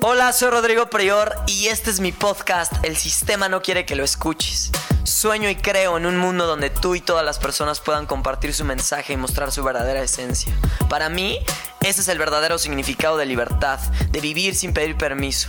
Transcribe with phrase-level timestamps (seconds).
[0.00, 4.04] Hola, soy Rodrigo Prior y este es mi podcast El sistema no quiere que lo
[4.04, 4.70] escuches.
[5.04, 8.64] Sueño y creo en un mundo donde tú y todas las personas puedan compartir su
[8.64, 10.52] mensaje y mostrar su verdadera esencia.
[10.88, 11.38] Para mí,
[11.80, 13.78] ese es el verdadero significado de libertad,
[14.10, 15.48] de vivir sin pedir permiso.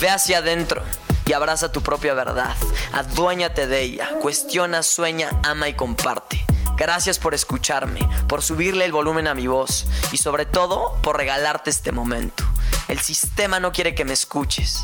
[0.00, 0.82] Ve hacia adentro
[1.26, 2.56] y abraza tu propia verdad.
[2.92, 4.10] Aduéñate de ella.
[4.20, 6.44] Cuestiona, sueña, ama y comparte.
[6.76, 11.70] Gracias por escucharme, por subirle el volumen a mi voz y sobre todo por regalarte
[11.70, 12.44] este momento.
[12.88, 14.82] El sistema no quiere que me escuches.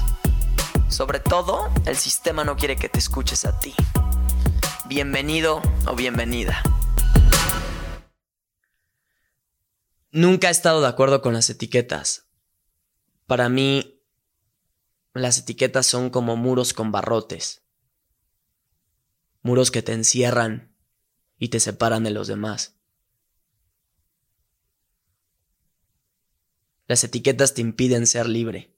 [0.88, 3.74] Sobre todo, el sistema no quiere que te escuches a ti.
[4.86, 6.62] Bienvenido o bienvenida.
[10.10, 12.28] Nunca he estado de acuerdo con las etiquetas.
[13.26, 13.97] Para mí,
[15.18, 17.62] las etiquetas son como muros con barrotes.
[19.42, 20.74] Muros que te encierran
[21.38, 22.76] y te separan de los demás.
[26.86, 28.74] Las etiquetas te impiden ser libre.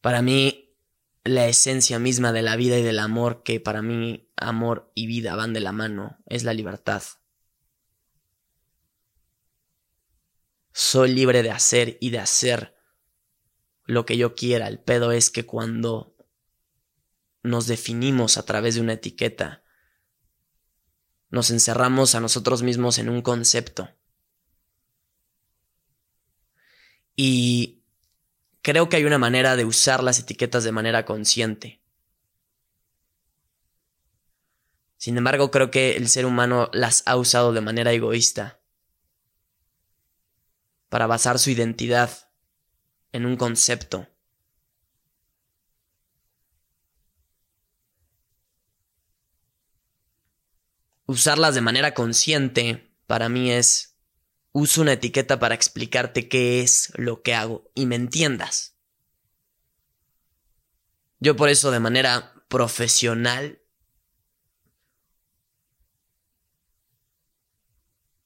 [0.00, 0.76] Para mí,
[1.24, 5.34] la esencia misma de la vida y del amor, que para mí amor y vida
[5.34, 7.02] van de la mano, es la libertad.
[10.78, 12.76] Soy libre de hacer y de hacer
[13.86, 14.68] lo que yo quiera.
[14.68, 16.14] El pedo es que cuando
[17.42, 19.64] nos definimos a través de una etiqueta,
[21.30, 23.88] nos encerramos a nosotros mismos en un concepto.
[27.16, 27.82] Y
[28.60, 31.80] creo que hay una manera de usar las etiquetas de manera consciente.
[34.98, 38.55] Sin embargo, creo que el ser humano las ha usado de manera egoísta
[40.96, 42.30] para basar su identidad
[43.12, 44.08] en un concepto.
[51.04, 53.98] Usarlas de manera consciente para mí es
[54.52, 58.78] uso una etiqueta para explicarte qué es lo que hago y me entiendas.
[61.20, 63.60] Yo por eso de manera profesional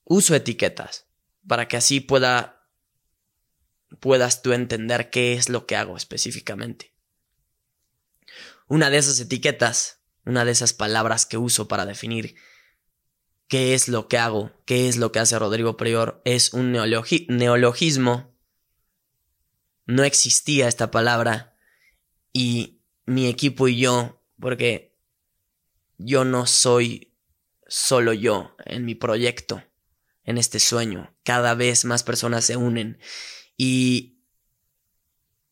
[0.05, 1.09] uso etiquetas
[1.49, 2.60] para que así pueda
[4.01, 6.95] puedas tú entender qué es lo que hago específicamente.
[8.67, 12.35] Una de esas etiquetas, una de esas palabras que uso para definir
[13.49, 18.37] qué es lo que hago, qué es lo que hace Rodrigo Prior, es un neologismo.
[19.87, 21.57] No existía esta palabra
[22.33, 24.97] y mi equipo y yo, porque
[25.99, 27.17] yo no soy
[27.67, 29.63] solo yo en mi proyecto
[30.25, 31.15] en este sueño.
[31.25, 32.99] Cada vez más personas se unen.
[33.63, 34.25] Y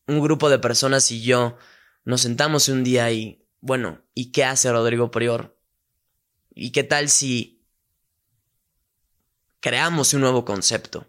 [0.07, 1.57] un grupo de personas y yo
[2.05, 5.55] nos sentamos un día y, bueno, ¿y qué hace Rodrigo Prior?
[6.49, 7.63] ¿Y qué tal si
[9.59, 11.05] creamos un nuevo concepto?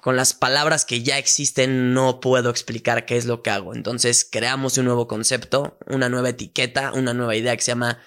[0.00, 3.74] con las palabras que ya existen no puedo explicar qué es lo que hago.
[3.74, 7.98] Entonces creamos un nuevo concepto, una nueva etiqueta, una nueva idea que se llama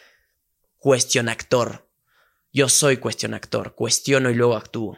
[0.77, 1.88] cuestionactor.
[2.51, 4.97] Yo soy cuestionactor, cuestiono y luego actúo.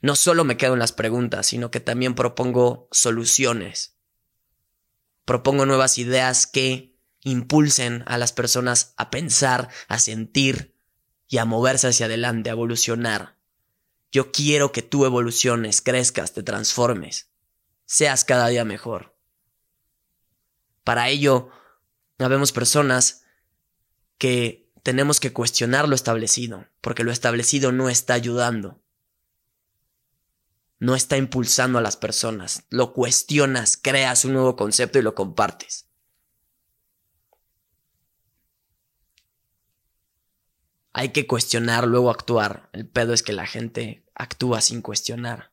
[0.00, 3.96] No solo me quedo en las preguntas, sino que también propongo soluciones.
[5.24, 10.76] Propongo nuevas ideas que impulsen a las personas a pensar, a sentir
[11.28, 13.36] y a moverse hacia adelante, a evolucionar.
[14.12, 17.30] Yo quiero que tú evoluciones, crezcas, te transformes,
[17.84, 19.16] seas cada día mejor.
[20.84, 21.50] Para ello,
[22.18, 23.24] habemos personas
[24.18, 28.80] que tenemos que cuestionar lo establecido, porque lo establecido no está ayudando.
[30.78, 32.62] No está impulsando a las personas.
[32.70, 35.86] Lo cuestionas, creas un nuevo concepto y lo compartes.
[40.92, 42.70] hay que cuestionar, luego actuar.
[42.72, 45.52] El pedo es que la gente actúa sin cuestionar.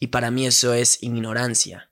[0.00, 1.91] Y para mí eso es ignorancia.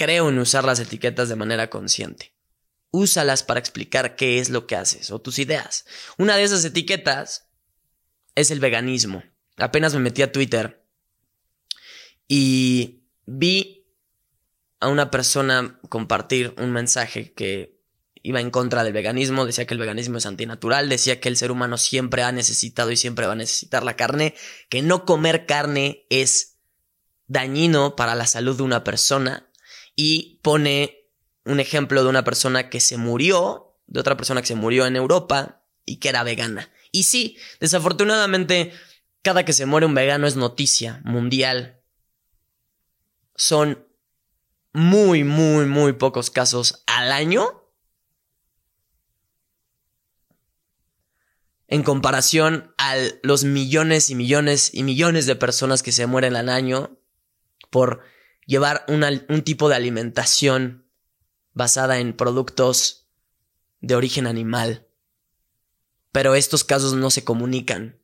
[0.00, 2.34] Creo en usar las etiquetas de manera consciente.
[2.90, 5.84] Úsalas para explicar qué es lo que haces o tus ideas.
[6.16, 7.50] Una de esas etiquetas
[8.34, 9.22] es el veganismo.
[9.58, 10.86] Apenas me metí a Twitter
[12.28, 13.92] y vi
[14.80, 17.78] a una persona compartir un mensaje que
[18.22, 21.50] iba en contra del veganismo, decía que el veganismo es antinatural, decía que el ser
[21.50, 24.34] humano siempre ha necesitado y siempre va a necesitar la carne,
[24.70, 26.56] que no comer carne es
[27.26, 29.49] dañino para la salud de una persona
[30.02, 31.10] y pone
[31.44, 34.96] un ejemplo de una persona que se murió, de otra persona que se murió en
[34.96, 36.72] Europa y que era vegana.
[36.90, 38.72] Y sí, desafortunadamente,
[39.20, 41.82] cada que se muere un vegano es noticia mundial.
[43.36, 43.86] Son
[44.72, 47.62] muy, muy, muy pocos casos al año
[51.68, 56.48] en comparación a los millones y millones y millones de personas que se mueren al
[56.48, 56.96] año
[57.68, 58.02] por
[58.46, 60.86] llevar un tipo de alimentación
[61.52, 63.08] basada en productos
[63.80, 64.88] de origen animal.
[66.12, 68.00] Pero estos casos no se comunican.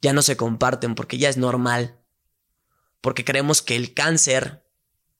[0.00, 2.00] Ya no se comparten porque ya es normal.
[3.00, 4.66] Porque creemos que el cáncer,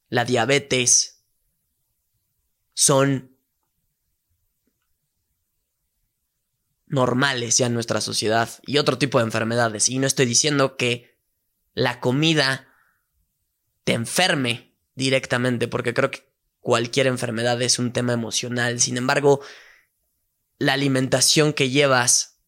[0.08, 1.24] la diabetes,
[2.72, 3.36] son
[6.86, 9.88] normales ya en nuestra sociedad y otro tipo de enfermedades.
[9.88, 11.15] Y no estoy diciendo que
[11.76, 12.66] la comida
[13.84, 16.26] te enferme directamente, porque creo que
[16.60, 18.80] cualquier enfermedad es un tema emocional.
[18.80, 19.42] Sin embargo,
[20.58, 22.40] la alimentación que llevas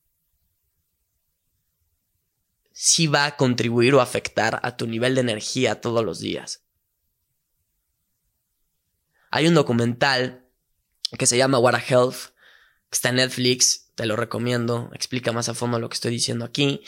[2.72, 6.64] sí va a contribuir o afectar a tu nivel de energía todos los días.
[9.30, 10.48] Hay un documental
[11.18, 12.32] que se llama What a Health,
[12.88, 16.46] que está en Netflix, te lo recomiendo, explica más a fondo lo que estoy diciendo
[16.46, 16.82] aquí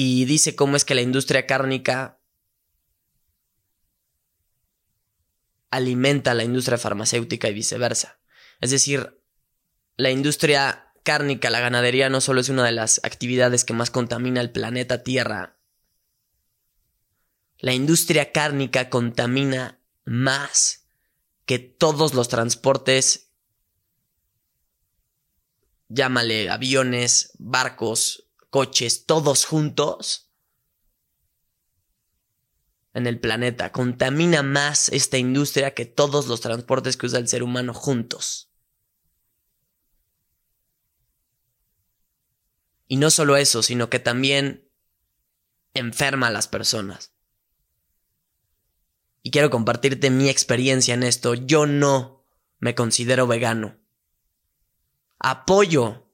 [0.00, 2.20] y dice cómo es que la industria cárnica
[5.70, 8.20] alimenta a la industria farmacéutica y viceversa.
[8.60, 9.20] Es decir,
[9.96, 14.40] la industria cárnica, la ganadería no solo es una de las actividades que más contamina
[14.40, 15.58] el planeta Tierra,
[17.58, 20.86] la industria cárnica contamina más
[21.44, 23.32] que todos los transportes
[25.88, 30.30] llámale aviones, barcos, coches, todos juntos
[32.94, 33.72] en el planeta.
[33.72, 38.50] Contamina más esta industria que todos los transportes que usa el ser humano juntos.
[42.86, 44.70] Y no solo eso, sino que también
[45.74, 47.12] enferma a las personas.
[49.22, 51.34] Y quiero compartirte mi experiencia en esto.
[51.34, 52.24] Yo no
[52.60, 53.78] me considero vegano
[55.18, 56.07] apoyo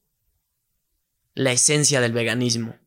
[1.35, 2.79] la esencia del veganismo,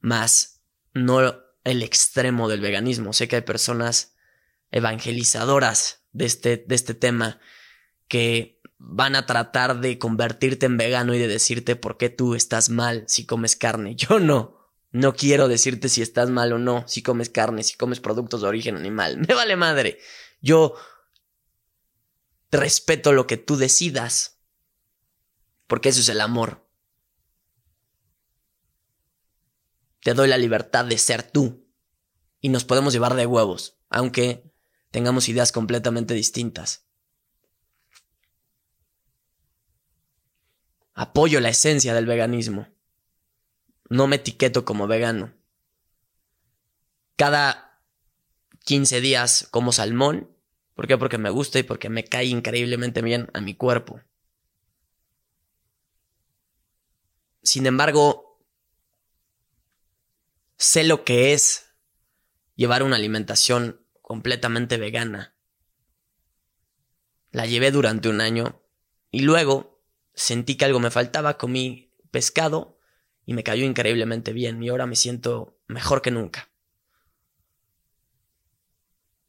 [0.00, 0.60] más
[0.94, 3.12] no el extremo del veganismo.
[3.12, 4.14] Sé que hay personas
[4.70, 7.40] evangelizadoras de este, de este tema
[8.08, 12.68] que van a tratar de convertirte en vegano y de decirte por qué tú estás
[12.68, 13.94] mal si comes carne.
[13.96, 14.60] Yo no.
[14.90, 18.48] No quiero decirte si estás mal o no, si comes carne, si comes productos de
[18.48, 19.18] origen animal.
[19.28, 19.98] Me vale madre.
[20.42, 20.74] Yo
[22.50, 24.31] respeto lo que tú decidas.
[25.72, 26.68] Porque eso es el amor.
[30.02, 31.66] Te doy la libertad de ser tú.
[32.42, 34.52] Y nos podemos llevar de huevos, aunque
[34.90, 36.84] tengamos ideas completamente distintas.
[40.92, 42.68] Apoyo la esencia del veganismo.
[43.88, 45.32] No me etiqueto como vegano.
[47.16, 47.80] Cada
[48.66, 50.36] 15 días como salmón
[50.74, 50.98] ¿Por qué?
[50.98, 54.02] Porque me gusta y porque me cae increíblemente bien a mi cuerpo.
[57.42, 58.40] Sin embargo,
[60.56, 61.74] sé lo que es
[62.54, 65.34] llevar una alimentación completamente vegana.
[67.32, 68.62] La llevé durante un año
[69.10, 69.82] y luego
[70.14, 72.78] sentí que algo me faltaba, comí pescado
[73.24, 76.50] y me cayó increíblemente bien y ahora me siento mejor que nunca.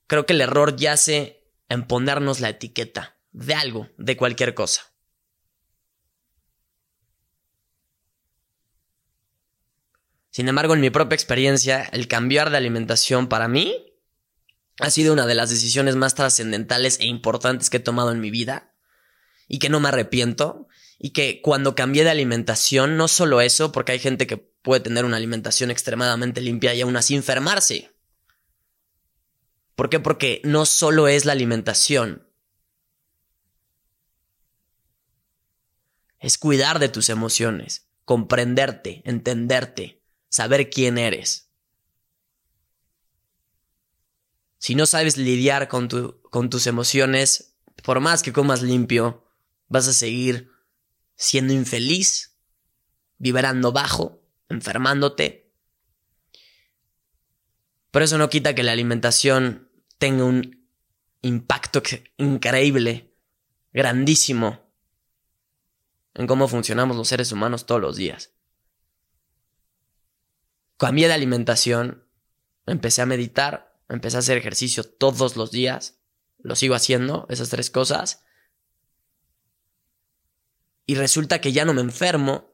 [0.06, 4.93] Creo que el error yace en ponernos la etiqueta de algo, de cualquier cosa.
[10.34, 13.94] Sin embargo, en mi propia experiencia, el cambiar de alimentación para mí
[14.80, 18.32] ha sido una de las decisiones más trascendentales e importantes que he tomado en mi
[18.32, 18.74] vida
[19.48, 23.92] y que no me arrepiento y que cuando cambié de alimentación, no solo eso, porque
[23.92, 27.92] hay gente que puede tener una alimentación extremadamente limpia y aún así enfermarse.
[29.76, 30.00] ¿Por qué?
[30.00, 32.28] Porque no solo es la alimentación.
[36.18, 40.03] Es cuidar de tus emociones, comprenderte, entenderte,
[40.34, 41.52] saber quién eres.
[44.58, 45.88] Si no sabes lidiar con,
[46.32, 49.28] con tus emociones, por más que comas limpio,
[49.68, 50.50] vas a seguir
[51.16, 52.40] siendo infeliz,
[53.20, 55.54] vibrando bajo, enfermándote
[57.92, 60.68] Pero eso no quita que la alimentación tenga un
[61.22, 61.84] impacto
[62.18, 63.14] increíble,
[63.72, 64.74] grandísimo,
[66.16, 68.34] en cómo funcionamos los seres humanos todos los días.
[70.84, 72.04] Cambié de alimentación,
[72.66, 76.02] empecé a meditar, empecé a hacer ejercicio todos los días,
[76.40, 78.26] lo sigo haciendo, esas tres cosas,
[80.86, 82.54] y resulta que ya no me enfermo,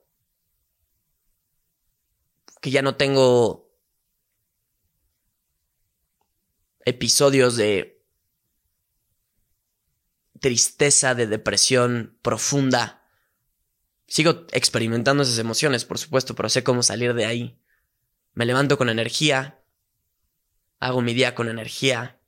[2.62, 3.76] que ya no tengo
[6.86, 8.06] episodios de
[10.40, 13.10] tristeza, de depresión profunda.
[14.06, 17.59] Sigo experimentando esas emociones, por supuesto, pero sé cómo salir de ahí.
[18.34, 19.64] Me levanto con energía,
[20.80, 22.20] hago mi día con energía,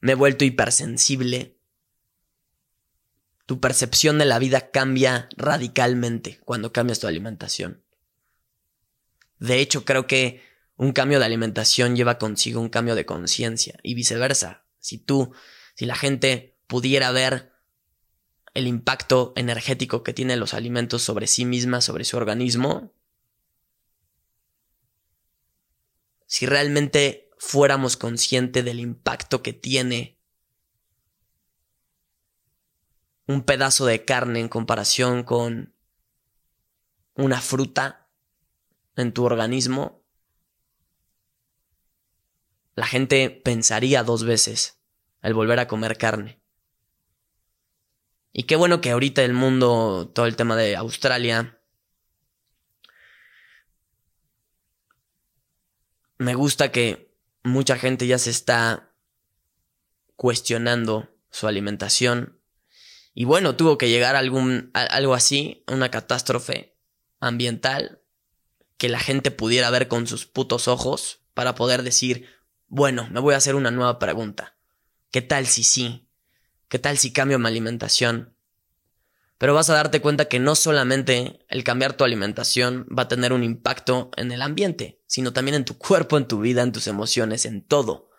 [0.00, 1.58] me he vuelto hipersensible.
[3.46, 7.84] Tu percepción de la vida cambia radicalmente cuando cambias tu alimentación.
[9.38, 10.42] De hecho, creo que
[10.76, 14.64] un cambio de alimentación lleva consigo un cambio de conciencia y viceversa.
[14.78, 15.34] Si tú,
[15.74, 17.52] si la gente pudiera ver
[18.54, 22.94] el impacto energético que tienen los alimentos sobre sí misma, sobre su organismo,
[26.30, 30.16] si realmente fuéramos conscientes del impacto que tiene
[33.26, 35.74] un pedazo de carne en comparación con
[37.16, 38.08] una fruta,
[38.94, 40.04] en tu organismo,
[42.76, 44.78] la gente pensaría dos veces
[45.22, 46.40] al volver a comer carne.
[48.32, 51.59] Y qué bueno que ahorita el mundo, todo el tema de Australia,
[56.20, 58.92] me gusta que mucha gente ya se está
[60.16, 62.38] cuestionando su alimentación.
[63.14, 66.76] Y bueno, tuvo que llegar algún, algo así, una catástrofe
[67.20, 68.02] ambiental,
[68.76, 72.28] que la gente pudiera ver con sus putos ojos para poder decir,
[72.68, 74.58] bueno, me voy a hacer una nueva pregunta.
[75.10, 76.06] ¿Qué tal si sí?
[76.68, 78.36] ¿Qué tal si cambio mi alimentación?
[79.40, 83.32] Pero vas a darte cuenta que no solamente el cambiar tu alimentación va a tener
[83.32, 86.86] un impacto en el ambiente, sino también en tu cuerpo, en tu vida, en tus
[86.86, 88.10] emociones, en todo.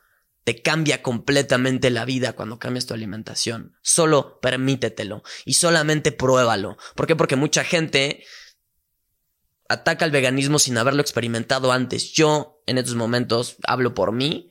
[0.45, 3.75] Te cambia completamente la vida cuando cambias tu alimentación.
[3.83, 6.77] Solo permítetelo y solamente pruébalo.
[6.95, 7.15] ¿Por qué?
[7.15, 8.23] Porque mucha gente
[9.69, 12.13] ataca el veganismo sin haberlo experimentado antes.
[12.13, 14.49] Yo, en estos momentos, hablo por mí.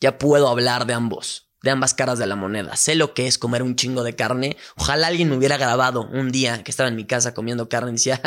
[0.00, 2.74] Ya puedo hablar de ambos, de ambas caras de la moneda.
[2.76, 4.56] Sé lo que es comer un chingo de carne.
[4.76, 7.94] Ojalá alguien me hubiera grabado un día que estaba en mi casa comiendo carne y
[7.94, 8.20] decía,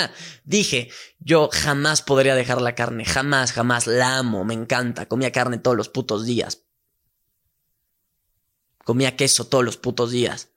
[0.44, 5.08] dije, yo jamás podría dejar la carne, jamás, jamás, la amo, me encanta.
[5.08, 6.64] Comía carne todos los putos días.
[8.84, 10.50] Comía queso todos los putos días.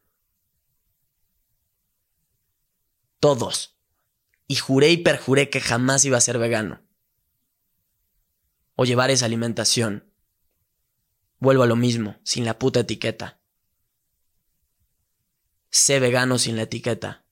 [3.18, 3.72] Todos
[4.52, 6.82] y juré y perjuré que jamás iba a ser vegano.
[8.74, 10.11] O llevar esa alimentación.
[11.42, 13.40] Vuelvo a lo mismo, sin la puta etiqueta.
[15.70, 17.24] Sé vegano sin la etiqueta.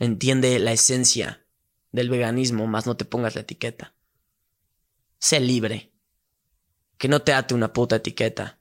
[0.00, 1.46] Entiende la esencia
[1.92, 3.94] del veganismo, más no te pongas la etiqueta.
[5.20, 5.92] Sé libre.
[6.98, 8.58] Que no te ate una puta etiqueta.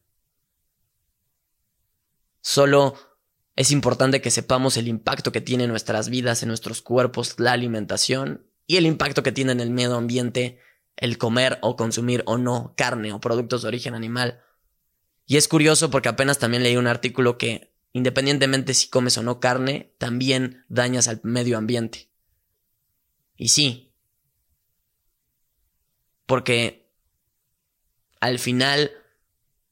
[2.42, 2.94] Solo
[3.56, 7.54] es importante que sepamos el impacto que tiene en nuestras vidas, en nuestros cuerpos, la
[7.54, 10.60] alimentación y el impacto que tiene en el medio ambiente
[11.00, 14.42] el comer o consumir o no carne o productos de origen animal.
[15.26, 19.40] Y es curioso porque apenas también leí un artículo que, independientemente si comes o no
[19.40, 22.10] carne, también dañas al medio ambiente.
[23.36, 23.94] Y sí.
[26.26, 26.92] Porque
[28.20, 28.92] al final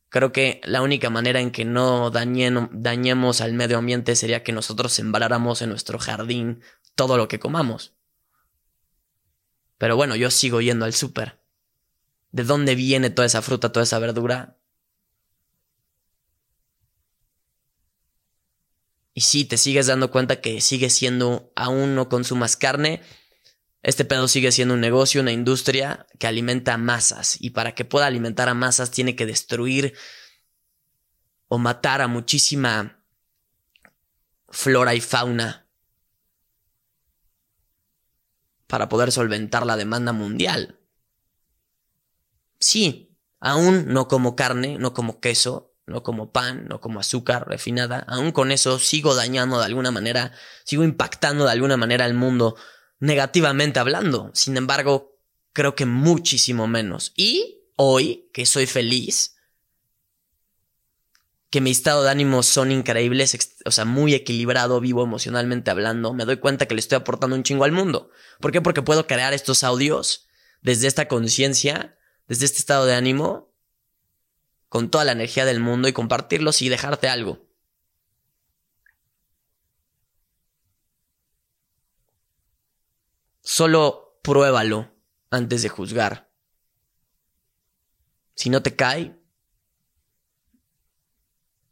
[0.09, 4.93] Creo que la única manera en que no dañemos al medio ambiente sería que nosotros
[4.93, 6.61] sembráramos en nuestro jardín
[6.95, 7.96] todo lo que comamos.
[9.77, 11.39] Pero bueno, yo sigo yendo al súper.
[12.31, 14.57] ¿De dónde viene toda esa fruta, toda esa verdura?
[19.13, 23.01] Y si te sigues dando cuenta que sigue siendo, aún no consumas carne,
[23.81, 28.05] este pedo sigue siendo un negocio, una industria que alimenta masas y para que pueda
[28.05, 29.93] alimentar a masas tiene que destruir
[31.47, 33.03] o matar a muchísima
[34.49, 35.66] flora y fauna
[38.67, 40.79] para poder solventar la demanda mundial.
[42.59, 47.99] Sí, aún no como carne, no como queso, no como pan, no como azúcar refinada,
[48.07, 50.33] aún con eso sigo dañando de alguna manera,
[50.65, 52.57] sigo impactando de alguna manera al mundo
[52.99, 54.31] negativamente hablando.
[54.33, 55.17] Sin embargo,
[55.53, 57.13] creo que muchísimo menos.
[57.15, 59.36] Y hoy, que soy feliz,
[61.49, 66.25] que mi estado de ánimo son increíbles, o sea, muy equilibrado, vivo emocionalmente hablando, me
[66.25, 68.09] doy cuenta que le estoy aportando un chingo al mundo.
[68.41, 68.61] ¿Por qué?
[68.61, 70.27] Porque puedo crear estos audios
[70.61, 73.53] desde esta conciencia, desde este estado de ánimo,
[74.67, 77.47] con toda la energía del mundo y compartirlos y dejarte algo.
[83.41, 84.93] Solo pruébalo
[85.29, 86.29] antes de juzgar.
[88.35, 89.16] Si no te cae,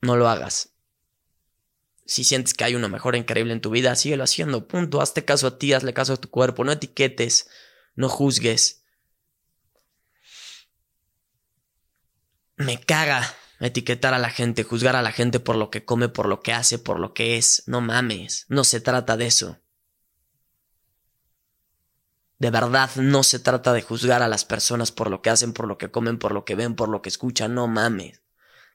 [0.06, 0.76] no lo hagas.
[2.06, 4.68] Si sientes que hay una mejora increíble en tu vida, síguelo haciendo.
[4.68, 5.02] Punto.
[5.02, 6.64] Hazte caso a ti, hazle caso a tu cuerpo.
[6.64, 7.50] No etiquetes,
[7.96, 8.84] no juzgues.
[12.58, 16.28] Me caga etiquetar a la gente, juzgar a la gente por lo que come, por
[16.28, 17.64] lo que hace, por lo que es.
[17.66, 19.60] No mames, no se trata de eso.
[22.38, 25.68] De verdad no se trata de juzgar a las personas por lo que hacen, por
[25.68, 27.56] lo que comen, por lo que ven, por lo que escuchan.
[27.56, 28.22] No mames.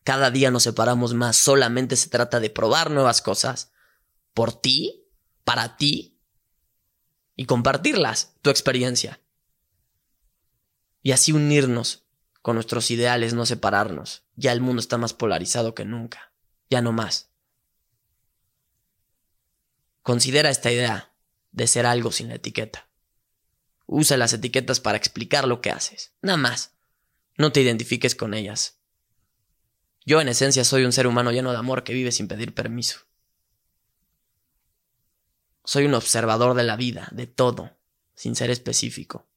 [0.05, 1.37] Cada día nos separamos más.
[1.37, 3.73] Solamente se trata de probar nuevas cosas.
[4.35, 5.05] Por ti,
[5.45, 6.19] para ti.
[7.37, 9.21] Y compartirlas, tu experiencia.
[11.03, 12.05] Y así unirnos
[12.43, 14.25] con nuestros ideales, no separarnos.
[14.37, 16.33] Ya el mundo está más polarizado que nunca.
[16.71, 17.31] Ya no más.
[20.03, 21.13] Considera esta idea
[21.53, 22.89] de ser algo sin la etiqueta.
[23.87, 26.15] Usa las etiquetas para explicar lo que haces.
[26.23, 26.73] Nada más.
[27.37, 28.80] No te identifiques con ellas.
[30.11, 32.99] Yo en esencia soy un ser humano lleno de amor que vive sin pedir permiso.
[35.65, 37.79] Soy un observador de la vida, de todo,
[38.17, 39.29] sin ser específico.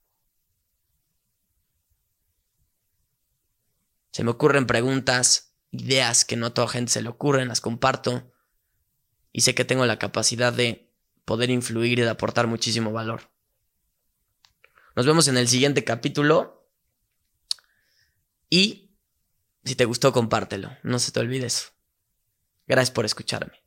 [4.10, 8.34] Se me ocurren preguntas, ideas que no a toda gente se le ocurren, las comparto
[9.32, 10.92] y sé que tengo la capacidad de
[11.24, 13.30] poder influir y de aportar muchísimo valor.
[14.96, 16.68] Nos vemos en el siguiente capítulo
[18.50, 18.83] y
[19.64, 21.70] si te gustó compártelo, no se te olvide eso.
[22.68, 23.63] Gracias por escucharme.